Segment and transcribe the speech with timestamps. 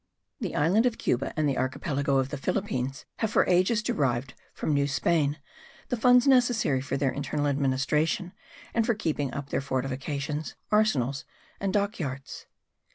[0.39, 4.73] The island of Cuba and the archipelago of the Philippines have for ages derived from
[4.73, 5.37] New Spain
[5.89, 8.33] the funds necessary for their internal administration
[8.73, 11.23] and for keeping up their fortifications, arsenals
[11.59, 12.47] and dockyards.